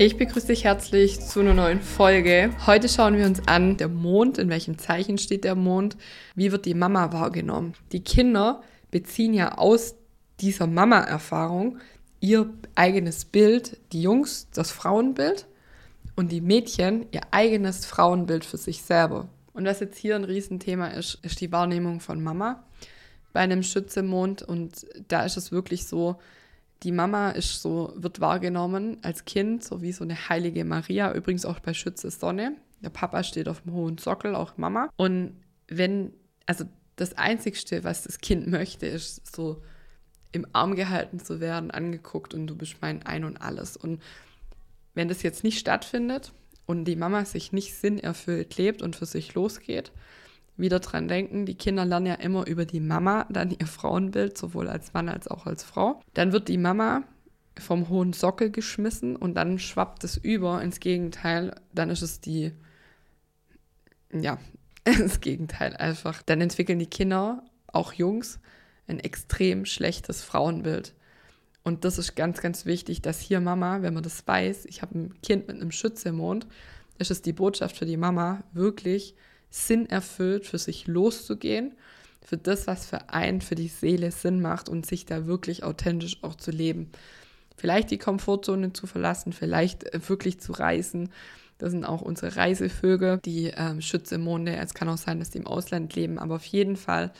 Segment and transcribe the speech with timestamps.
[0.00, 2.54] Ich begrüße dich herzlich zu einer neuen Folge.
[2.68, 5.96] Heute schauen wir uns an, der Mond, in welchem Zeichen steht der Mond,
[6.36, 7.74] wie wird die Mama wahrgenommen.
[7.90, 8.62] Die Kinder
[8.92, 9.96] beziehen ja aus
[10.38, 11.78] dieser Mama-Erfahrung
[12.20, 15.48] ihr eigenes Bild, die Jungs das Frauenbild
[16.14, 19.28] und die Mädchen ihr eigenes Frauenbild für sich selber.
[19.52, 22.62] Und was jetzt hier ein Riesenthema ist, ist die Wahrnehmung von Mama
[23.32, 24.42] bei einem Schützemond.
[24.42, 26.20] Und da ist es wirklich so,
[26.82, 31.44] die Mama ist so, wird wahrgenommen als Kind, so wie so eine heilige Maria, übrigens
[31.44, 32.56] auch bei Schütze Sonne.
[32.80, 34.88] Der Papa steht auf dem hohen Sockel, auch Mama.
[34.96, 36.12] Und wenn,
[36.46, 36.64] also
[36.96, 39.62] das Einzigste, was das Kind möchte, ist so
[40.30, 43.76] im Arm gehalten zu werden, angeguckt und du bist mein Ein und Alles.
[43.76, 44.02] Und
[44.94, 46.32] wenn das jetzt nicht stattfindet
[46.66, 49.90] und die Mama sich nicht sinnerfüllt lebt und für sich losgeht,
[50.58, 54.68] wieder dran denken, die Kinder lernen ja immer über die Mama dann ihr Frauenbild, sowohl
[54.68, 56.00] als Mann als auch als Frau.
[56.14, 57.04] Dann wird die Mama
[57.58, 61.54] vom hohen Sockel geschmissen und dann schwappt es über ins Gegenteil.
[61.72, 62.52] Dann ist es die,
[64.12, 64.38] ja,
[64.84, 66.22] das Gegenteil einfach.
[66.22, 68.40] Dann entwickeln die Kinder, auch Jungs,
[68.86, 70.94] ein extrem schlechtes Frauenbild.
[71.62, 74.98] Und das ist ganz, ganz wichtig, dass hier Mama, wenn man das weiß, ich habe
[74.98, 76.46] ein Kind mit einem Schützemond,
[76.98, 79.14] ist es die Botschaft für die Mama, wirklich
[79.50, 81.72] Sinn erfüllt, für sich loszugehen,
[82.24, 86.22] für das, was für einen, für die Seele Sinn macht und sich da wirklich authentisch
[86.22, 86.90] auch zu leben.
[87.56, 91.10] Vielleicht die Komfortzone zu verlassen, vielleicht äh, wirklich zu reisen.
[91.58, 94.54] Das sind auch unsere Reisevögel, die ähm, Schützemonde.
[94.56, 97.12] Es kann auch sein, dass die im Ausland leben, aber auf jeden Fall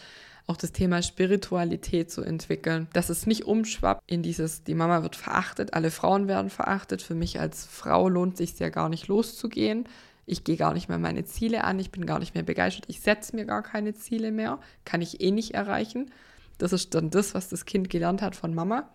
[0.47, 5.15] auch das Thema Spiritualität zu entwickeln, dass es nicht umschwappt in dieses, die Mama wird
[5.15, 7.03] verachtet, alle Frauen werden verachtet.
[7.03, 9.85] Für mich als Frau lohnt sich ja gar nicht loszugehen,
[10.29, 13.01] ich gehe gar nicht mehr meine Ziele an, ich bin gar nicht mehr begeistert, ich
[13.01, 16.11] setze mir gar keine Ziele mehr, kann ich eh nicht erreichen.
[16.59, 18.93] Das ist dann das, was das Kind gelernt hat von Mama.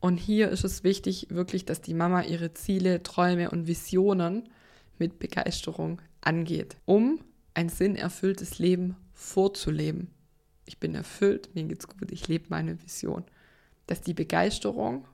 [0.00, 4.48] Und hier ist es wichtig, wirklich, dass die Mama ihre Ziele, Träume und Visionen
[4.98, 7.20] mit Begeisterung angeht, um
[7.54, 10.10] ein sinnerfülltes Leben vorzuleben.
[10.64, 13.24] Ich bin erfüllt, mir geht's gut, ich lebe meine Vision.
[13.86, 15.06] Dass die Begeisterung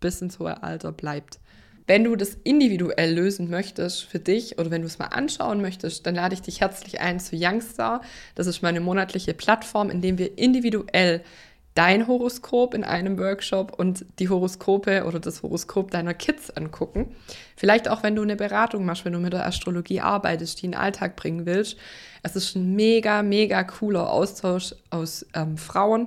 [0.00, 1.38] bis ins hohe Alter bleibt.
[1.90, 6.06] Wenn du das individuell lösen möchtest für dich oder wenn du es mal anschauen möchtest,
[6.06, 8.02] dann lade ich dich herzlich ein zu Youngstar.
[8.36, 11.24] Das ist meine monatliche Plattform, in der wir individuell
[11.74, 17.08] dein Horoskop in einem Workshop und die Horoskope oder das Horoskop deiner Kids angucken.
[17.56, 20.72] Vielleicht auch, wenn du eine Beratung machst, wenn du mit der Astrologie arbeitest, die in
[20.72, 21.76] den Alltag bringen willst.
[22.22, 26.06] Es ist ein mega, mega cooler Austausch aus ähm, Frauen,